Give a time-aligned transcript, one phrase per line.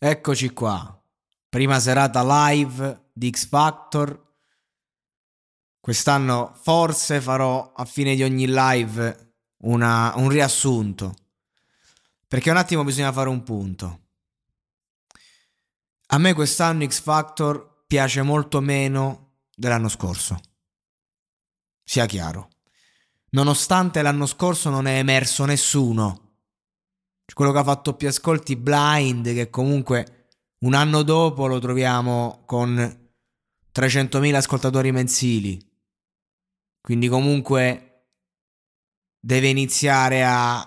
[0.00, 0.96] Eccoci qua.
[1.48, 4.26] Prima serata live di X Factor.
[5.80, 11.16] Quest'anno forse farò a fine di ogni live una, un riassunto.
[12.28, 14.00] Perché un attimo bisogna fare un punto.
[16.06, 20.40] A me quest'anno X Factor piace molto meno dell'anno scorso.
[21.82, 22.50] Sia chiaro.
[23.30, 26.27] Nonostante l'anno scorso non è emerso nessuno
[27.34, 30.28] quello che ha fatto più ascolti Blind, che comunque
[30.60, 32.76] un anno dopo lo troviamo con
[33.74, 35.60] 300.000 ascoltatori mensili.
[36.80, 38.06] Quindi comunque
[39.20, 40.66] deve iniziare a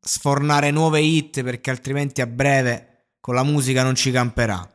[0.00, 4.66] sfornare nuove hit perché altrimenti a breve con la musica non ci camperà.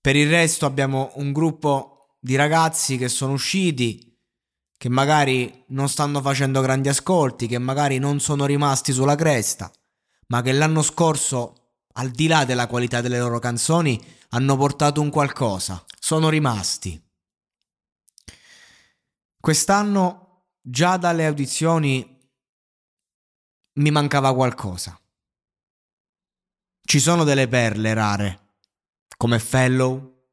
[0.00, 4.11] Per il resto abbiamo un gruppo di ragazzi che sono usciti
[4.82, 9.70] che magari non stanno facendo grandi ascolti, che magari non sono rimasti sulla cresta,
[10.26, 15.08] ma che l'anno scorso, al di là della qualità delle loro canzoni, hanno portato un
[15.08, 17.00] qualcosa, sono rimasti.
[19.38, 22.18] Quest'anno, già dalle audizioni,
[23.74, 25.00] mi mancava qualcosa.
[26.84, 28.56] Ci sono delle perle rare,
[29.16, 30.24] come Fellow,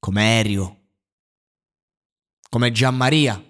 [0.00, 0.81] come Aereo
[2.52, 3.42] come Gianmaria,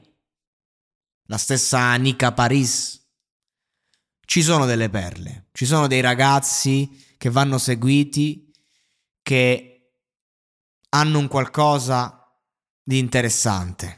[1.26, 3.04] la stessa Nica Paris.
[4.24, 8.48] Ci sono delle perle, ci sono dei ragazzi che vanno seguiti,
[9.20, 9.96] che
[10.90, 12.32] hanno un qualcosa
[12.80, 13.96] di interessante.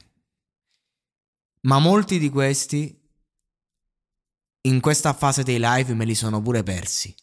[1.64, 2.98] Ma molti di questi
[4.62, 7.14] in questa fase dei live me li sono pure persi.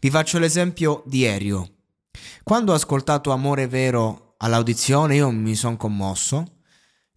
[0.00, 1.76] Vi faccio l'esempio di Erio.
[2.42, 6.56] Quando ho ascoltato Amore Vero all'audizione io mi sono commosso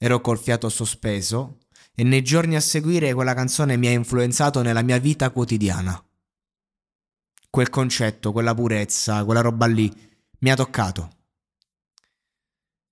[0.04, 1.60] ero col fiato sospeso
[1.94, 6.04] e nei giorni a seguire quella canzone mi ha influenzato nella mia vita quotidiana.
[7.52, 9.94] Quel concetto, quella purezza, quella roba lì
[10.40, 11.18] mi ha toccato.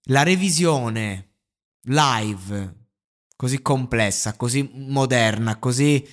[0.10, 1.38] La revisione
[1.86, 2.90] live,
[3.36, 6.08] così complessa, così moderna, così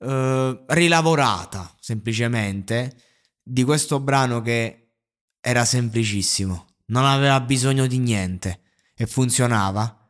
[0.00, 2.94] uh, rilavorata semplicemente,
[3.42, 4.96] di questo brano che
[5.40, 8.60] era semplicissimo, non aveva bisogno di niente
[8.94, 10.05] e funzionava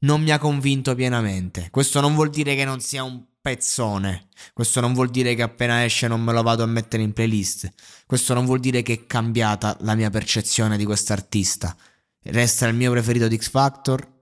[0.00, 1.68] non mi ha convinto pienamente.
[1.70, 4.28] Questo non vuol dire che non sia un pezzone.
[4.52, 7.72] Questo non vuol dire che appena esce non me lo vado a mettere in playlist.
[8.06, 11.76] Questo non vuol dire che è cambiata la mia percezione di quest'artista.
[12.22, 14.18] Resta il mio preferito di X Factor.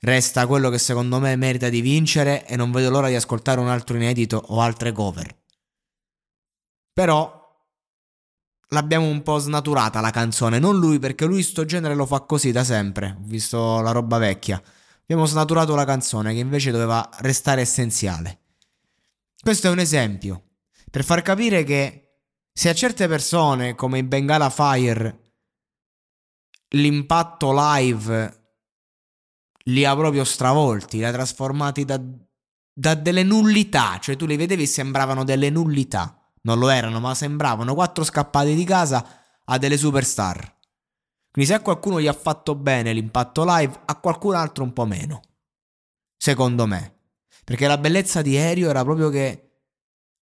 [0.00, 3.68] Resta quello che secondo me merita di vincere e non vedo l'ora di ascoltare un
[3.68, 5.36] altro inedito o altre cover.
[6.92, 7.37] Però
[8.68, 12.52] l'abbiamo un po' snaturata la canzone, non lui perché lui sto genere lo fa così
[12.52, 14.60] da sempre, ho visto la roba vecchia.
[15.02, 18.40] Abbiamo snaturato la canzone che invece doveva restare essenziale.
[19.40, 20.42] Questo è un esempio.
[20.90, 22.20] Per far capire che
[22.52, 25.22] se a certe persone come in Bengala Fire
[26.70, 28.50] l'impatto live
[29.64, 31.98] li ha proprio stravolti, li ha trasformati da,
[32.72, 37.14] da delle nullità, cioè tu li vedevi e sembravano delle nullità non lo erano, ma
[37.14, 39.04] sembravano quattro scappati di casa
[39.44, 40.56] a delle superstar.
[41.30, 44.86] Quindi se a qualcuno gli ha fatto bene l'impatto live, a qualcun altro un po'
[44.86, 45.22] meno.
[46.16, 46.96] Secondo me.
[47.44, 49.60] Perché la bellezza di Aereo era proprio che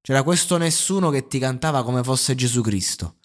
[0.02, 3.20] c'era questo nessuno che ti cantava come fosse Gesù Cristo.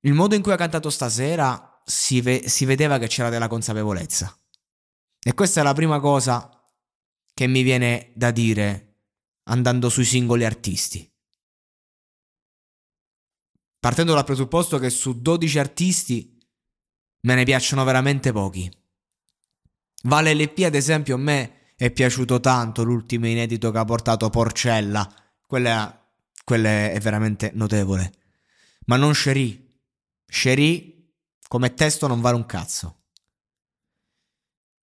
[0.00, 4.36] Il modo in cui ha cantato stasera si, ve- si vedeva che c'era della consapevolezza.
[5.22, 6.50] E questa è la prima cosa
[7.32, 8.96] che mi viene da dire
[9.44, 11.11] andando sui singoli artisti.
[13.82, 16.38] Partendo dal presupposto che su 12 artisti
[17.22, 18.70] me ne piacciono veramente pochi.
[20.04, 25.12] Vale LP, ad esempio, a me è piaciuto tanto l'ultimo inedito che ha portato Porcella.
[25.44, 26.00] Quella,
[26.44, 28.12] quella è veramente notevole.
[28.86, 29.80] Ma non Sherry.
[30.26, 31.12] Sherry,
[31.48, 33.06] come testo, non vale un cazzo.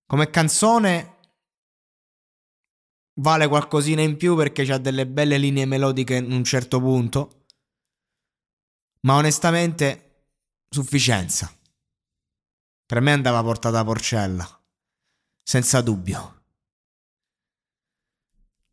[0.07, 1.19] Come canzone
[3.13, 7.38] vale qualcosina in più perché ha delle belle linee melodiche in un certo punto.
[9.01, 10.25] Ma onestamente,
[10.69, 11.51] sufficienza.
[12.85, 14.59] Per me andava portata a Porcella
[15.49, 16.43] senza dubbio.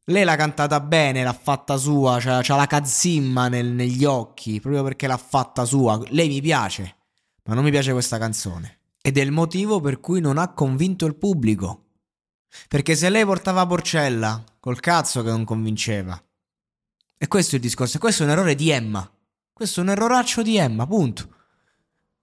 [0.05, 4.83] Lei l'ha cantata bene, l'ha fatta sua, c'ha, c'ha la cazzimma nel, negli occhi, proprio
[4.83, 5.99] perché l'ha fatta sua.
[6.09, 6.97] Lei mi piace,
[7.45, 8.81] ma non mi piace questa canzone.
[9.01, 11.85] Ed è il motivo per cui non ha convinto il pubblico.
[12.69, 16.23] Perché se lei portava Porcella, col cazzo che non convinceva.
[17.17, 19.11] E questo è il discorso, e questo è un errore di Emma.
[19.57, 21.35] Questo è un erroraccio di Emma, punto.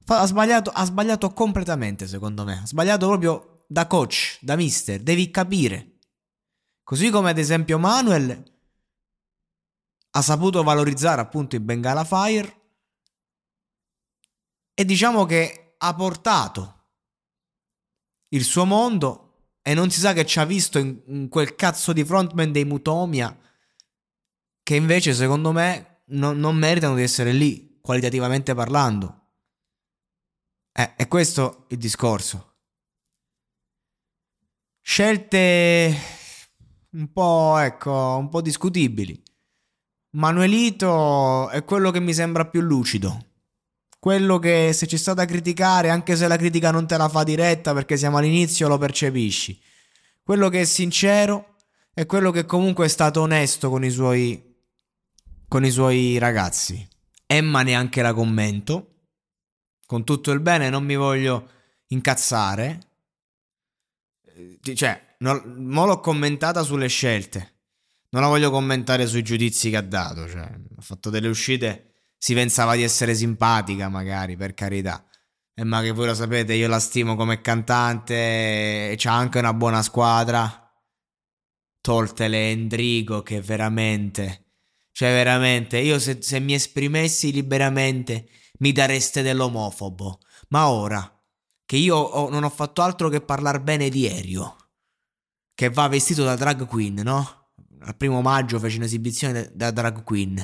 [0.05, 2.59] Ha sbagliato, ha sbagliato completamente, secondo me.
[2.61, 5.97] Ha sbagliato proprio da coach, da mister, devi capire.
[6.83, 8.43] Così come ad esempio Manuel
[10.11, 12.61] ha saputo valorizzare appunto il Bengala Fire
[14.75, 16.83] e diciamo che ha portato
[18.27, 21.93] il suo mondo e non si sa che ci ha visto in, in quel cazzo
[21.93, 23.35] di frontman dei Mutomia
[24.61, 29.21] che invece secondo me no, non meritano di essere lì, qualitativamente parlando.
[30.71, 32.55] Eh, è questo il discorso.
[34.81, 35.95] Scelte
[36.91, 39.21] un po', ecco, un po' discutibili.
[40.11, 43.29] Manuelito è quello che mi sembra più lucido.
[43.97, 47.23] Quello che se c'è stata a criticare, anche se la critica non te la fa
[47.23, 49.59] diretta perché siamo all'inizio, lo percepisci.
[50.21, 51.55] Quello che è sincero
[51.93, 54.52] è quello che comunque è stato onesto con i suoi,
[55.53, 56.83] con i suoi ragazzi.
[57.27, 59.01] Emma neanche la commento.
[59.85, 61.47] Con tutto il bene non mi voglio
[61.89, 62.79] incazzare
[64.73, 67.51] cioè, non, mo l'ho commentata sulle scelte.
[68.09, 70.27] Non la voglio commentare sui giudizi che ha dato.
[70.27, 71.93] Cioè, ha fatto delle uscite.
[72.17, 75.05] Si pensava di essere simpatica, magari, per carità.
[75.53, 78.15] E ma che voi lo sapete, io la stimo come cantante.
[78.89, 80.67] E c'ha anche una buona squadra.
[81.79, 84.42] Toltele Endrigo, che veramente.
[85.03, 88.29] Cioè, veramente, io se, se mi esprimessi liberamente
[88.59, 90.19] mi dareste dell'omofobo.
[90.47, 91.21] Ma ora
[91.65, 94.55] che io ho, non ho fatto altro che parlare bene di Erio,
[95.53, 97.49] che va vestito da drag queen, no?
[97.81, 100.37] Al primo maggio fece un'esibizione da drag queen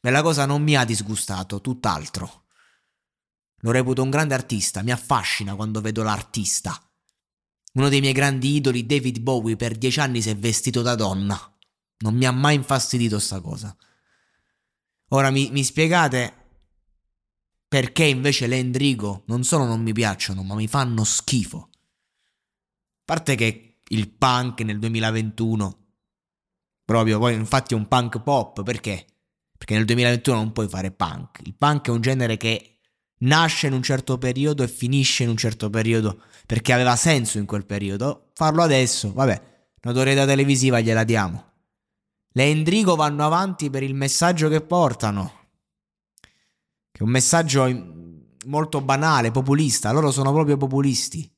[0.00, 2.44] e la cosa non mi ha disgustato, tutt'altro.
[3.62, 6.80] Lo reputo un grande artista, mi affascina quando vedo l'artista.
[7.72, 11.36] Uno dei miei grandi idoli, David Bowie, per dieci anni si è vestito da donna.
[11.98, 13.76] Non mi ha mai infastidito sta cosa.
[15.10, 16.44] Ora mi, mi spiegate
[17.68, 21.68] perché invece le Endrigo non solo non mi piacciono, ma mi fanno schifo.
[21.68, 25.78] A parte che il punk nel 2021,
[26.84, 29.06] proprio poi infatti è un punk pop, perché?
[29.56, 31.40] Perché nel 2021 non puoi fare punk.
[31.44, 32.78] Il punk è un genere che
[33.18, 37.46] nasce in un certo periodo e finisce in un certo periodo, perché aveva senso in
[37.46, 38.30] quel periodo.
[38.34, 41.54] Farlo adesso, vabbè, notorietà televisiva gliela diamo.
[42.36, 45.32] Le Endrigo vanno avanti per il messaggio che portano,
[46.92, 47.64] che è un messaggio
[48.44, 49.90] molto banale, populista.
[49.90, 51.34] Loro sono proprio populisti.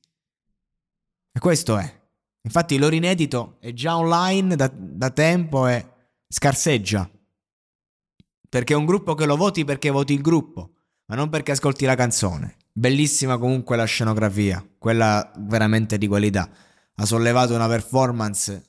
[1.31, 2.01] E questo è.
[2.41, 5.89] Infatti loro inedito è già online da, da tempo e
[6.27, 7.09] scarseggia.
[8.49, 10.73] Perché è un gruppo che lo voti perché voti il gruppo,
[11.05, 12.57] ma non perché ascolti la canzone.
[12.73, 16.49] Bellissima comunque la scenografia, quella veramente di qualità.
[16.95, 18.68] Ha sollevato una performance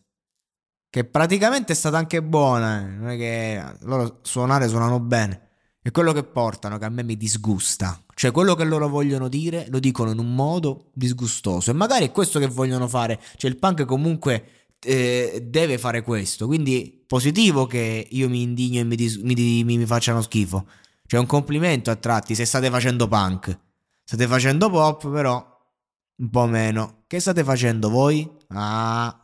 [0.90, 2.80] che praticamente è stata anche buona.
[2.80, 2.88] Eh.
[2.88, 5.48] Non è che loro suonare suonano bene.
[5.80, 8.02] È quello che portano che a me mi disgusta.
[8.14, 11.70] Cioè, quello che loro vogliono dire lo dicono in un modo disgustoso.
[11.70, 13.18] E magari è questo che vogliono fare.
[13.36, 16.46] Cioè, il punk comunque eh, deve fare questo.
[16.46, 20.66] Quindi, positivo che io mi indigno e mi, dis- mi, mi, mi facciano schifo.
[21.06, 23.58] Cioè, un complimento a tratti se state facendo punk.
[24.04, 25.58] State facendo pop, però
[26.16, 27.04] un po' meno.
[27.06, 28.28] Che state facendo voi?
[28.48, 29.19] Ah,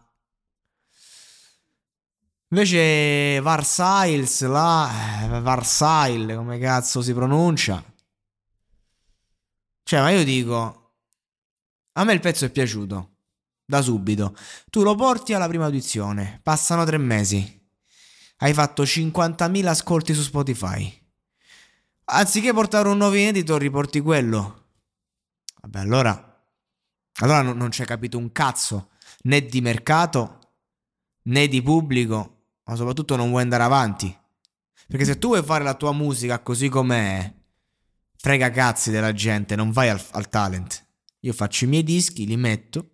[2.49, 7.83] Invece Varsails, là, eh, Varsail, come cazzo si pronuncia?
[9.83, 10.95] Cioè, ma io dico,
[11.93, 13.17] a me il pezzo è piaciuto,
[13.65, 14.37] da subito.
[14.71, 17.69] Tu lo porti alla prima audizione, passano tre mesi,
[18.39, 21.05] hai fatto 50.000 ascolti su Spotify.
[22.05, 24.69] Anziché portare un nuovo inedito, riporti quello.
[25.63, 26.47] Vabbè, allora,
[27.21, 28.91] allora non, non c'è capito un cazzo,
[29.23, 30.39] né di mercato,
[31.23, 32.36] né di pubblico,
[32.67, 34.17] ma soprattutto non vuoi andare avanti.
[34.89, 37.33] Perché se tu vuoi fare la tua musica così com'è,
[38.17, 40.85] frega cazzi della gente, non vai al, al talent.
[41.21, 42.91] Io faccio i miei dischi, li metto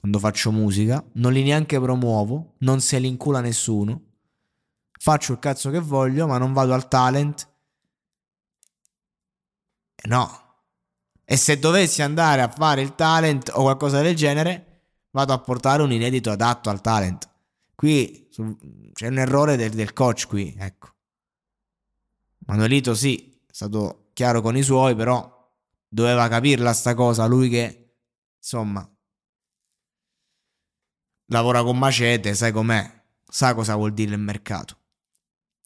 [0.00, 4.00] quando faccio musica, non li neanche promuovo, non se li incula nessuno.
[4.98, 7.48] Faccio il cazzo che voglio, ma non vado al talent.
[10.08, 10.44] No.
[11.24, 15.82] E se dovessi andare a fare il talent o qualcosa del genere, vado a portare
[15.82, 17.29] un inedito adatto al talent.
[17.80, 18.28] Qui
[18.92, 20.90] c'è un errore del, del coach qui, ecco.
[22.40, 25.50] Manuelito sì, è stato chiaro con i suoi, però
[25.88, 27.94] doveva capirla sta cosa, lui che
[28.36, 28.86] insomma
[31.28, 34.76] lavora con macete, sai com'è, sa cosa vuol dire il mercato.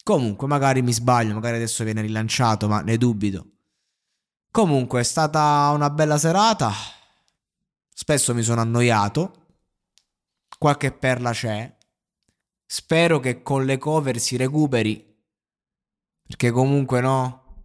[0.04, 3.46] Comunque, magari mi sbaglio, magari adesso viene rilanciato, ma ne dubito.
[4.52, 6.72] Comunque, è stata una bella serata.
[7.92, 9.46] Spesso mi sono annoiato.
[10.56, 11.73] Qualche perla c'è.
[12.66, 15.12] Spero che con le cover si recuperi.
[16.26, 17.64] Perché comunque no.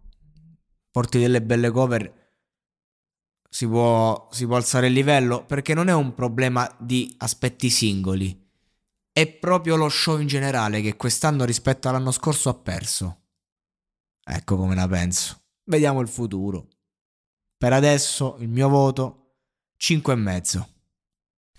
[0.90, 2.20] Porti delle belle cover
[3.52, 8.48] si può, si può alzare il livello perché non è un problema di aspetti singoli,
[9.12, 13.24] è proprio lo show in generale che quest'anno rispetto all'anno scorso ha perso.
[14.22, 15.42] Ecco come la penso.
[15.64, 16.68] Vediamo il futuro.
[17.56, 19.38] Per adesso il mio voto
[19.76, 20.68] 5 e mezzo.